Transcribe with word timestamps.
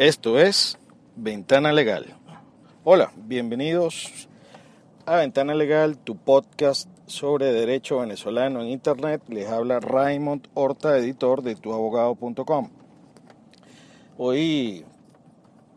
Esto 0.00 0.38
es 0.38 0.78
Ventana 1.14 1.72
Legal. 1.74 2.06
Hola, 2.84 3.12
bienvenidos 3.18 4.30
a 5.04 5.16
Ventana 5.16 5.52
Legal, 5.52 5.98
tu 5.98 6.16
podcast 6.16 6.88
sobre 7.04 7.52
derecho 7.52 7.98
venezolano 7.98 8.62
en 8.62 8.68
Internet. 8.68 9.20
Les 9.28 9.46
habla 9.50 9.78
Raymond 9.78 10.48
Horta, 10.54 10.96
editor 10.96 11.42
de 11.42 11.54
tuabogado.com. 11.54 12.70
Hoy, 14.16 14.86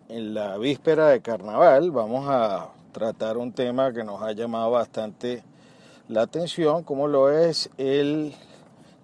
en 0.08 0.34
la 0.34 0.58
víspera 0.58 1.10
de 1.10 1.22
carnaval, 1.22 1.92
vamos 1.92 2.26
a 2.30 2.70
tratar 2.94 3.36
un 3.38 3.52
tema 3.52 3.92
que 3.92 4.06
nos 4.06 4.22
ha 4.22 4.32
llamado 4.32 4.72
bastante 4.72 5.44
la 6.08 6.22
atención, 6.22 6.84
como 6.84 7.10
lo 7.10 7.30
es 7.30 7.70
el 7.78 8.34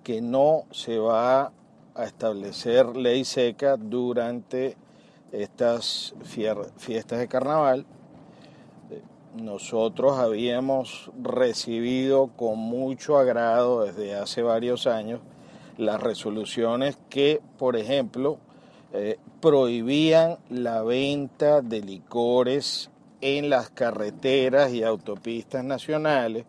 que 0.02 0.22
no 0.22 0.64
se 0.72 0.98
va 0.98 1.52
a 1.94 2.06
establecer 2.06 2.96
ley 2.96 3.26
seca 3.26 3.76
durante 3.76 4.78
estas 5.32 6.16
fiestas 6.24 7.20
de 7.20 7.28
carnaval. 7.28 7.86
Nosotros 9.36 10.18
habíamos 10.18 11.12
recibido 11.22 12.28
con 12.36 12.58
mucho 12.58 13.18
agrado 13.18 13.84
desde 13.84 14.16
hace 14.16 14.42
varios 14.42 14.88
años 14.88 15.22
las 15.78 16.02
resoluciones 16.02 16.98
que, 17.10 17.42
por 17.58 17.78
ejemplo, 17.78 18.40
eh, 18.92 19.18
prohibían 19.40 20.40
la 20.50 20.82
venta 20.82 21.62
de 21.62 21.82
licores 21.82 22.90
en 23.22 23.50
las 23.50 23.70
carreteras 23.70 24.74
y 24.74 24.84
autopistas 24.84 25.64
nacionales. 25.64 26.46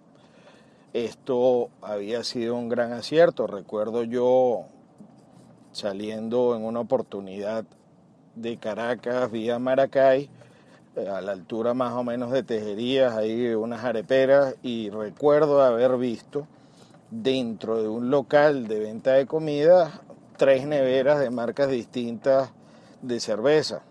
Esto 0.92 1.68
había 1.82 2.24
sido 2.24 2.56
un 2.56 2.68
gran 2.68 2.92
acierto. 2.92 3.46
Recuerdo 3.46 4.02
yo 4.04 4.64
saliendo 5.70 6.56
en 6.56 6.64
una 6.64 6.80
oportunidad 6.80 7.64
de 8.34 8.56
Caracas 8.56 9.30
vía 9.30 9.58
Maracay, 9.58 10.28
eh, 10.96 11.08
a 11.08 11.20
la 11.20 11.32
altura 11.32 11.74
más 11.74 11.92
o 11.92 12.04
menos 12.04 12.30
de 12.30 12.42
Tejerías, 12.42 13.14
hay 13.14 13.54
unas 13.54 13.84
areperas, 13.84 14.56
y 14.62 14.90
recuerdo 14.90 15.62
haber 15.62 15.96
visto 15.96 16.46
dentro 17.10 17.82
de 17.82 17.88
un 17.88 18.10
local 18.10 18.68
de 18.68 18.78
venta 18.78 19.12
de 19.12 19.26
comida 19.26 20.00
tres 20.36 20.66
neveras 20.66 21.20
de 21.20 21.28
marcas 21.28 21.68
distintas 21.68 22.50
de 23.02 23.20
cerveza. 23.20 23.82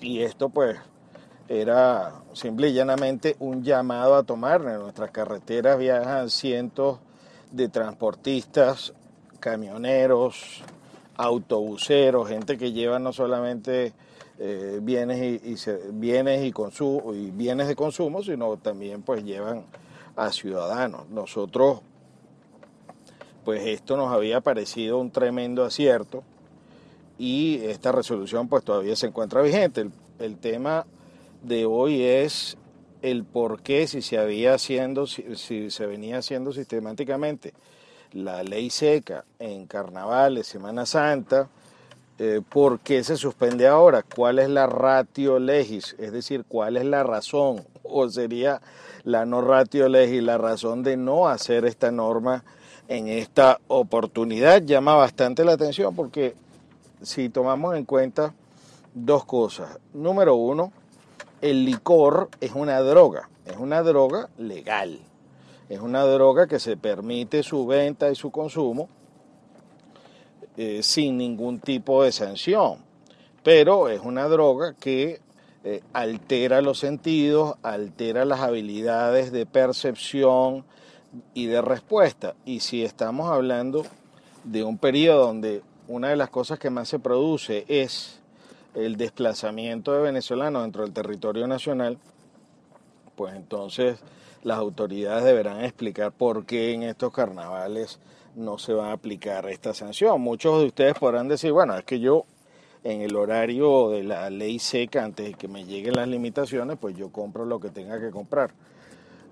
Y 0.00 0.22
esto 0.22 0.48
pues 0.48 0.76
era 1.48 2.14
simple 2.32 2.70
y 2.70 2.72
llanamente 2.72 3.36
un 3.38 3.62
llamado 3.62 4.16
a 4.16 4.24
tomar. 4.24 4.62
En 4.62 4.80
nuestras 4.80 5.12
carreteras 5.12 5.78
viajan 5.78 6.30
cientos 6.30 6.98
de 7.52 7.68
transportistas, 7.68 8.92
camioneros, 9.38 10.64
autobuseros, 11.16 12.28
gente 12.28 12.58
que 12.58 12.72
lleva 12.72 12.98
no 12.98 13.12
solamente 13.12 13.92
eh, 14.38 14.80
bienes 14.82 15.42
y, 15.42 15.56
bienes 15.92 16.44
y, 16.44 17.30
bienes 17.30 17.68
de 17.68 17.76
consumo, 17.76 18.22
sino 18.22 18.56
también 18.58 19.02
pues 19.02 19.24
llevan 19.24 19.64
a 20.14 20.30
ciudadanos. 20.30 21.08
Nosotros, 21.08 21.80
pues 23.44 23.66
esto 23.66 23.96
nos 23.96 24.12
había 24.12 24.40
parecido 24.40 24.98
un 24.98 25.10
tremendo 25.10 25.64
acierto 25.64 26.22
y 27.18 27.60
esta 27.64 27.92
resolución 27.92 28.48
pues 28.48 28.62
todavía 28.64 28.96
se 28.96 29.06
encuentra 29.06 29.40
vigente. 29.42 29.82
El, 29.82 29.92
el 30.18 30.36
tema 30.36 30.86
de 31.42 31.64
hoy 31.64 32.02
es 32.02 32.58
el 33.02 33.24
por 33.24 33.62
qué 33.62 33.86
si 33.86 34.02
se 34.02 34.18
había 34.18 34.54
haciendo, 34.54 35.06
si 35.06 35.70
se 35.70 35.86
venía 35.86 36.18
haciendo 36.18 36.52
sistemáticamente 36.52 37.54
la 38.12 38.42
ley 38.42 38.70
seca 38.70 39.24
en 39.38 39.66
carnavales, 39.66 40.46
Semana 40.46 40.86
Santa, 40.86 41.48
eh, 42.18 42.40
¿por 42.48 42.80
qué 42.80 43.04
se 43.04 43.16
suspende 43.16 43.66
ahora? 43.66 44.02
¿Cuál 44.02 44.38
es 44.38 44.48
la 44.48 44.66
ratio 44.66 45.38
legis? 45.38 45.94
Es 45.98 46.12
decir, 46.12 46.44
¿cuál 46.48 46.76
es 46.76 46.84
la 46.84 47.02
razón? 47.02 47.64
O 47.88 48.08
sería 48.08 48.60
la 49.04 49.26
no 49.26 49.42
ratio 49.42 49.88
legis, 49.88 50.20
la 50.20 50.38
razón 50.38 50.82
de 50.82 50.96
no 50.96 51.28
hacer 51.28 51.64
esta 51.64 51.92
norma 51.92 52.42
en 52.88 53.06
esta 53.06 53.60
oportunidad. 53.68 54.60
Llama 54.62 54.96
bastante 54.96 55.44
la 55.44 55.52
atención 55.52 55.94
porque 55.94 56.34
si 57.00 57.28
tomamos 57.28 57.76
en 57.76 57.84
cuenta 57.84 58.34
dos 58.92 59.24
cosas. 59.24 59.78
Número 59.94 60.34
uno, 60.34 60.72
el 61.42 61.64
licor 61.64 62.28
es 62.40 62.52
una 62.56 62.80
droga, 62.80 63.28
es 63.44 63.56
una 63.56 63.82
droga 63.82 64.28
legal. 64.38 64.98
Es 65.68 65.80
una 65.80 66.04
droga 66.04 66.46
que 66.46 66.60
se 66.60 66.76
permite 66.76 67.42
su 67.42 67.66
venta 67.66 68.10
y 68.10 68.14
su 68.14 68.30
consumo 68.30 68.88
eh, 70.56 70.82
sin 70.82 71.18
ningún 71.18 71.58
tipo 71.60 72.04
de 72.04 72.12
sanción, 72.12 72.78
pero 73.42 73.88
es 73.88 74.00
una 74.00 74.28
droga 74.28 74.74
que 74.74 75.20
eh, 75.64 75.82
altera 75.92 76.62
los 76.62 76.78
sentidos, 76.78 77.56
altera 77.62 78.24
las 78.24 78.40
habilidades 78.40 79.32
de 79.32 79.44
percepción 79.44 80.64
y 81.34 81.46
de 81.46 81.60
respuesta. 81.60 82.36
Y 82.44 82.60
si 82.60 82.84
estamos 82.84 83.30
hablando 83.30 83.84
de 84.44 84.62
un 84.62 84.78
periodo 84.78 85.26
donde 85.26 85.62
una 85.88 86.10
de 86.10 86.16
las 86.16 86.30
cosas 86.30 86.60
que 86.60 86.70
más 86.70 86.88
se 86.88 87.00
produce 87.00 87.64
es 87.66 88.20
el 88.74 88.96
desplazamiento 88.96 89.92
de 89.92 90.02
venezolanos 90.02 90.62
dentro 90.62 90.84
del 90.84 90.92
territorio 90.92 91.46
nacional, 91.48 91.98
pues 93.16 93.34
entonces 93.34 93.98
las 94.46 94.58
autoridades 94.58 95.24
deberán 95.24 95.64
explicar 95.64 96.12
por 96.12 96.46
qué 96.46 96.72
en 96.72 96.84
estos 96.84 97.12
carnavales 97.12 97.98
no 98.36 98.58
se 98.58 98.72
va 98.72 98.90
a 98.90 98.92
aplicar 98.92 99.50
esta 99.50 99.74
sanción. 99.74 100.20
Muchos 100.20 100.60
de 100.60 100.66
ustedes 100.66 100.94
podrán 100.96 101.26
decir, 101.26 101.50
bueno, 101.50 101.76
es 101.76 101.82
que 101.82 101.98
yo 101.98 102.26
en 102.84 103.00
el 103.00 103.16
horario 103.16 103.90
de 103.90 104.04
la 104.04 104.30
ley 104.30 104.60
seca, 104.60 105.02
antes 105.02 105.26
de 105.26 105.34
que 105.34 105.48
me 105.48 105.64
lleguen 105.64 105.94
las 105.94 106.06
limitaciones, 106.06 106.78
pues 106.80 106.94
yo 106.96 107.10
compro 107.10 107.44
lo 107.44 107.58
que 107.58 107.70
tenga 107.70 107.98
que 107.98 108.10
comprar. 108.10 108.52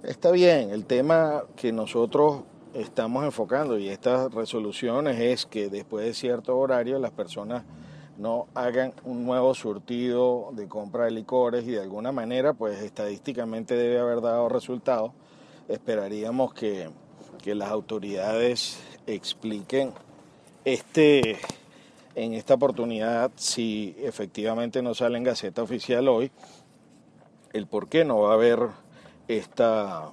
Está 0.03 0.33
bien, 0.33 0.71
el 0.71 0.85
tema 0.85 1.45
que 1.55 1.71
nosotros 1.71 2.43
estamos 2.75 3.25
enfocando 3.25 3.79
y 3.79 3.91
estas 3.91 4.35
resoluciones 4.35 5.21
es 5.21 5.47
que 5.47 5.69
después 5.69 6.05
de 6.05 6.15
cierto 6.15 6.59
horario 6.59 6.99
las 6.99 7.13
personas 7.13 7.63
no 8.19 8.47
hagan 8.55 8.93
un 9.05 9.25
nuevo 9.25 9.55
surtido 9.55 10.51
de 10.53 10.69
compra 10.69 11.07
de 11.07 11.11
licores 11.11 11.65
y 11.65 11.73
de 11.73 11.81
alguna 11.81 12.13
manera 12.13 12.53
pues 12.53 12.81
estadísticamente 12.83 13.75
debe 13.75 13.99
haber 13.99 14.21
dado 14.21 14.49
resultados. 14.49 15.13
Esperaríamos 15.69 16.55
que, 16.55 16.91
las 17.45 17.71
autoridades 17.71 18.79
expliquen 19.07 19.93
este, 20.65 21.37
en 22.15 22.33
esta 22.33 22.55
oportunidad 22.55 23.33
si 23.37 23.95
efectivamente 23.99 24.81
no 24.81 24.95
sale 24.95 25.19
en 25.19 25.25
Gaceta 25.25 25.63
Oficial 25.63 26.09
hoy 26.09 26.31
el 27.53 27.67
por 27.67 27.89
qué 27.89 28.07
no 28.07 28.21
va 28.21 28.31
a 28.31 28.35
haber 28.35 28.61
esta, 29.29 30.11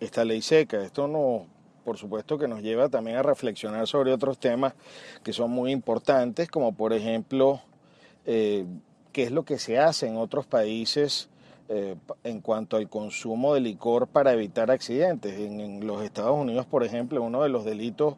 esta 0.00 0.24
ley 0.24 0.42
seca. 0.42 0.82
Esto 0.82 1.06
no 1.06 1.46
por 1.88 1.96
supuesto 1.96 2.36
que 2.36 2.46
nos 2.48 2.60
lleva 2.60 2.90
también 2.90 3.16
a 3.16 3.22
reflexionar 3.22 3.86
sobre 3.86 4.12
otros 4.12 4.36
temas 4.36 4.74
que 5.22 5.32
son 5.32 5.50
muy 5.50 5.72
importantes, 5.72 6.50
como 6.50 6.72
por 6.72 6.92
ejemplo, 6.92 7.62
eh, 8.26 8.66
qué 9.10 9.22
es 9.22 9.32
lo 9.32 9.46
que 9.46 9.58
se 9.58 9.78
hace 9.78 10.06
en 10.06 10.18
otros 10.18 10.44
países 10.44 11.30
eh, 11.70 11.96
en 12.24 12.42
cuanto 12.42 12.76
al 12.76 12.90
consumo 12.90 13.54
de 13.54 13.60
licor 13.60 14.06
para 14.06 14.34
evitar 14.34 14.70
accidentes. 14.70 15.40
En, 15.40 15.86
los 15.86 16.02
Estados 16.02 16.36
Unidos, 16.36 16.66
por 16.66 16.84
ejemplo, 16.84 17.22
uno 17.22 17.42
de 17.42 17.48
los 17.48 17.64
delitos 17.64 18.16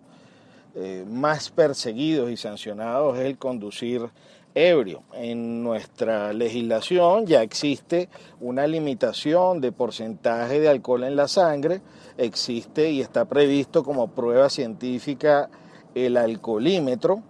eh, 0.75 1.05
más 1.09 1.49
perseguidos 1.51 2.29
y 2.33 2.37
sancionados 2.37 3.19
es 3.19 3.25
el 3.25 3.39
conducir 3.39 4.11
ebrio. 4.55 5.03
En 5.13 5.63
nuestra 5.63 6.33
legislación 6.33 7.27
ya 7.27 7.43
existe 7.43 8.09
una 8.41 8.67
limitación 8.67 9.61
de 9.61 9.73
porcentaje 9.73 10.61
de 10.61 10.69
alcohol 10.69 11.05
en 11.05 11.17
la 11.17 11.29
sangre, 11.29 11.83
existe 12.19 12.91
y 12.91 13.01
está 13.01 13.25
previsto 13.25 13.85
como 13.85 14.09
prueba 14.09 14.49
científica 14.51 15.49
el 15.95 16.17
alcoholímetro, 16.17 17.23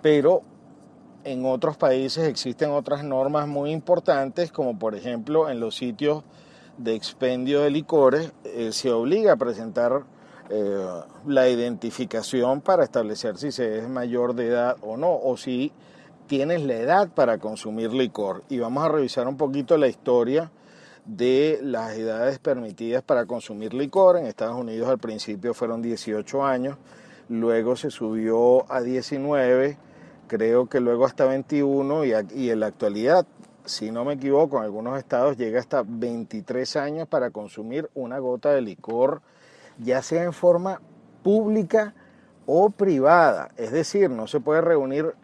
pero 0.00 0.42
en 1.24 1.44
otros 1.46 1.76
países 1.76 2.26
existen 2.26 2.70
otras 2.70 3.04
normas 3.04 3.46
muy 3.46 3.70
importantes, 3.70 4.50
como 4.50 4.78
por 4.78 4.94
ejemplo 4.94 5.48
en 5.48 5.60
los 5.60 5.76
sitios 5.76 6.24
de 6.78 6.94
expendio 6.94 7.60
de 7.60 7.70
licores 7.70 8.32
eh, 8.44 8.70
se 8.72 8.90
obliga 8.90 9.32
a 9.32 9.36
presentar 9.36 10.04
eh, 10.50 11.00
la 11.26 11.48
identificación 11.48 12.60
para 12.60 12.84
establecer 12.84 13.38
si 13.38 13.52
se 13.52 13.78
es 13.78 13.88
mayor 13.88 14.34
de 14.34 14.48
edad 14.48 14.76
o 14.82 14.96
no, 14.96 15.14
o 15.14 15.36
si 15.36 15.72
tienes 16.26 16.62
la 16.62 16.74
edad 16.74 17.08
para 17.08 17.38
consumir 17.38 17.92
licor. 17.92 18.42
Y 18.48 18.58
vamos 18.58 18.84
a 18.84 18.88
revisar 18.88 19.28
un 19.28 19.36
poquito 19.36 19.76
la 19.76 19.88
historia 19.88 20.50
de 21.04 21.58
las 21.62 21.96
edades 21.96 22.38
permitidas 22.38 23.02
para 23.02 23.26
consumir 23.26 23.74
licor. 23.74 24.16
En 24.16 24.26
Estados 24.26 24.56
Unidos 24.56 24.88
al 24.88 24.98
principio 24.98 25.54
fueron 25.54 25.82
18 25.82 26.44
años, 26.44 26.76
luego 27.28 27.76
se 27.76 27.90
subió 27.90 28.70
a 28.70 28.80
19, 28.80 29.78
creo 30.26 30.68
que 30.68 30.80
luego 30.80 31.06
hasta 31.06 31.24
21 31.24 32.04
y, 32.04 32.12
y 32.34 32.50
en 32.50 32.60
la 32.60 32.66
actualidad, 32.66 33.26
si 33.64 33.90
no 33.90 34.04
me 34.04 34.14
equivoco, 34.14 34.58
en 34.58 34.64
algunos 34.64 34.98
estados 34.98 35.36
llega 35.36 35.60
hasta 35.60 35.84
23 35.86 36.76
años 36.76 37.08
para 37.08 37.30
consumir 37.30 37.88
una 37.94 38.18
gota 38.18 38.50
de 38.50 38.60
licor 38.60 39.22
ya 39.82 40.02
sea 40.02 40.24
en 40.24 40.32
forma 40.32 40.80
pública 41.22 41.94
o 42.46 42.70
privada. 42.70 43.50
Es 43.56 43.72
decir, 43.72 44.10
no 44.10 44.26
se 44.26 44.40
puede 44.40 44.60
reunir 44.60 45.14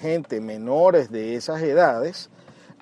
gente 0.00 0.40
menores 0.40 1.10
de 1.10 1.36
esas 1.36 1.62
edades 1.62 2.30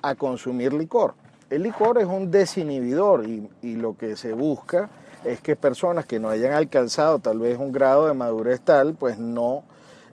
a 0.01 0.15
consumir 0.15 0.73
licor. 0.73 1.15
El 1.49 1.63
licor 1.63 1.99
es 1.99 2.05
un 2.05 2.31
desinhibidor 2.31 3.25
y, 3.27 3.75
lo 3.75 3.95
que 3.95 4.15
se 4.15 4.33
busca 4.33 4.89
es 5.23 5.39
que 5.39 5.55
personas 5.55 6.05
que 6.05 6.19
no 6.19 6.29
hayan 6.29 6.53
alcanzado 6.53 7.19
tal 7.19 7.39
vez 7.39 7.57
un 7.57 7.71
grado 7.71 8.07
de 8.07 8.13
madurez 8.13 8.59
tal, 8.61 8.95
pues 8.95 9.19
no 9.19 9.63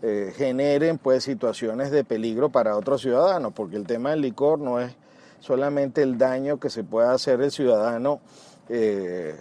eh, 0.03 0.33
generen 0.37 0.99
pues 0.99 1.25
situaciones 1.25 1.91
de 1.91 2.05
peligro 2.05 2.51
para 2.51 2.77
otros 2.77 3.01
ciudadanos, 3.01 3.53
porque 3.55 3.77
el 3.77 3.87
tema 3.87 4.11
del 4.11 4.21
licor 4.21 4.59
no 4.59 4.81
es 4.81 4.95
solamente 5.41 6.03
el 6.03 6.19
daño 6.19 6.61
que 6.61 6.71
se 6.71 6.85
pueda 6.85 7.13
hacer 7.13 7.41
el 7.41 7.51
ciudadano 7.51 8.21
eh, 8.69 9.35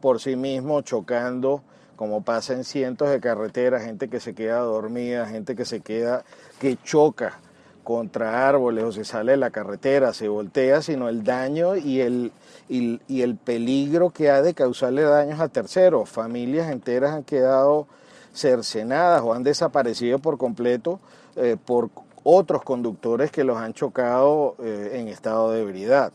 por 0.00 0.20
sí 0.20 0.36
mismo 0.36 0.80
chocando, 0.82 1.62
como 1.96 2.22
pasa 2.22 2.54
en 2.54 2.64
cientos 2.64 3.10
de 3.10 3.20
carreteras, 3.20 3.84
gente 3.84 4.08
que 4.08 4.20
se 4.20 4.34
queda 4.34 4.60
dormida, 4.60 5.26
gente 5.26 5.54
que 5.54 5.64
se 5.64 5.80
queda, 5.80 6.24
que 6.58 6.78
choca 6.82 7.38
contra 7.84 8.48
árboles 8.48 8.84
o 8.84 8.92
se 8.92 9.04
sale 9.04 9.32
de 9.32 9.38
la 9.38 9.50
carretera, 9.50 10.12
se 10.12 10.28
voltea, 10.28 10.82
sino 10.82 11.08
el 11.08 11.24
daño 11.24 11.76
y 11.76 12.00
el, 12.00 12.32
y, 12.68 13.22
el 13.22 13.36
peligro 13.36 14.10
que 14.10 14.30
ha 14.30 14.42
de 14.42 14.54
causarle 14.54 15.02
daños 15.02 15.40
a 15.40 15.48
terceros. 15.48 16.08
Familias 16.08 16.70
enteras 16.70 17.12
han 17.12 17.24
quedado 17.24 17.86
cercenadas 18.32 19.22
o 19.22 19.34
han 19.34 19.42
desaparecido 19.42 20.18
por 20.20 20.38
completo 20.38 21.00
eh, 21.36 21.56
por 21.62 21.90
otros 22.22 22.62
conductores 22.62 23.30
que 23.30 23.44
los 23.44 23.56
han 23.56 23.72
chocado 23.72 24.54
eh, 24.62 24.92
en 24.94 25.08
estado 25.08 25.50
de 25.50 25.62
ebriedad. 25.62 26.12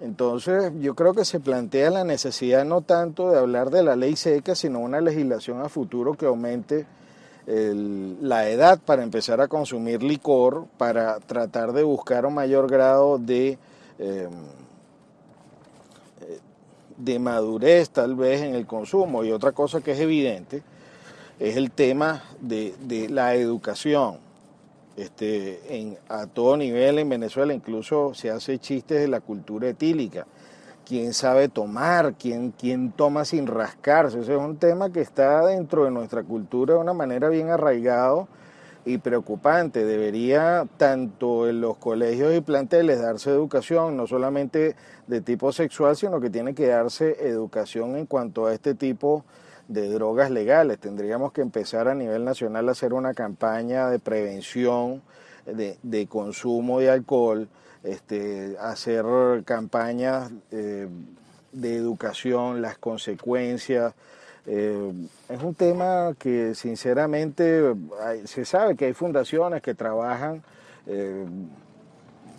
Entonces 0.00 0.72
yo 0.80 0.94
creo 0.94 1.12
que 1.12 1.24
se 1.24 1.40
plantea 1.40 1.90
la 1.90 2.04
necesidad 2.04 2.64
no 2.64 2.82
tanto 2.82 3.30
de 3.30 3.38
hablar 3.38 3.70
de 3.70 3.82
la 3.82 3.96
ley 3.96 4.14
seca, 4.14 4.54
sino 4.54 4.78
una 4.78 5.00
legislación 5.00 5.60
a 5.60 5.68
futuro 5.68 6.14
que 6.14 6.26
aumente 6.26 6.86
la 7.50 8.48
edad 8.50 8.78
para 8.78 9.02
empezar 9.02 9.40
a 9.40 9.48
consumir 9.48 10.02
licor, 10.02 10.66
para 10.76 11.18
tratar 11.18 11.72
de 11.72 11.82
buscar 11.82 12.26
un 12.26 12.34
mayor 12.34 12.70
grado 12.70 13.18
de, 13.18 13.58
em, 13.98 14.30
de 16.98 17.18
madurez 17.18 17.88
tal 17.88 18.16
vez 18.16 18.42
en 18.42 18.54
el 18.54 18.66
consumo. 18.66 19.24
Y 19.24 19.32
otra 19.32 19.52
cosa 19.52 19.80
que 19.80 19.92
es 19.92 20.00
evidente 20.00 20.62
es 21.38 21.56
el 21.56 21.70
tema 21.70 22.22
de 22.40 23.08
la 23.08 23.34
educación. 23.34 24.27
Este, 24.98 25.78
en, 25.78 25.96
a 26.08 26.26
todo 26.26 26.56
nivel 26.56 26.98
en 26.98 27.08
Venezuela 27.08 27.54
incluso 27.54 28.14
se 28.14 28.30
hace 28.30 28.58
chistes 28.58 29.00
de 29.00 29.08
la 29.08 29.20
cultura 29.20 29.68
etílica 29.68 30.26
quién 30.88 31.12
sabe 31.12 31.50
tomar, 31.50 32.14
quién, 32.14 32.50
quién 32.50 32.92
toma 32.92 33.26
sin 33.26 33.46
rascarse. 33.46 34.20
Ese 34.20 34.32
es 34.32 34.40
un 34.40 34.56
tema 34.56 34.90
que 34.90 35.02
está 35.02 35.44
dentro 35.44 35.84
de 35.84 35.90
nuestra 35.90 36.22
cultura 36.22 36.74
de 36.74 36.80
una 36.80 36.94
manera 36.94 37.28
bien 37.28 37.50
arraigado 37.50 38.26
y 38.86 38.96
preocupante. 38.96 39.84
Debería 39.84 40.66
tanto 40.78 41.46
en 41.46 41.60
los 41.60 41.76
colegios 41.76 42.34
y 42.34 42.40
planteles 42.40 43.02
darse 43.02 43.30
educación, 43.30 43.98
no 43.98 44.06
solamente 44.06 44.76
de 45.06 45.20
tipo 45.20 45.52
sexual, 45.52 45.94
sino 45.94 46.20
que 46.20 46.30
tiene 46.30 46.54
que 46.54 46.68
darse 46.68 47.28
educación 47.28 47.96
en 47.96 48.06
cuanto 48.06 48.46
a 48.46 48.54
este 48.54 48.74
tipo 48.74 49.26
de 49.68 49.88
drogas 49.88 50.30
legales. 50.30 50.78
Tendríamos 50.78 51.32
que 51.32 51.42
empezar 51.42 51.88
a 51.88 51.94
nivel 51.94 52.24
nacional 52.24 52.68
a 52.68 52.72
hacer 52.72 52.92
una 52.92 53.14
campaña 53.14 53.88
de 53.88 53.98
prevención 53.98 55.02
de, 55.46 55.78
de 55.82 56.06
consumo 56.06 56.80
de 56.80 56.90
alcohol 56.90 57.48
este, 57.82 58.56
hacer 58.60 59.04
campañas 59.44 60.30
eh, 60.50 60.88
de 61.52 61.76
educación, 61.76 62.60
las 62.60 62.78
consecuencias. 62.78 63.94
Eh, 64.46 64.92
es 65.28 65.42
un 65.42 65.54
tema 65.54 66.14
que 66.18 66.54
sinceramente 66.54 67.74
se 68.24 68.44
sabe 68.44 68.76
que 68.76 68.86
hay 68.86 68.94
fundaciones 68.94 69.62
que 69.62 69.74
trabajan 69.74 70.42
eh, 70.86 71.24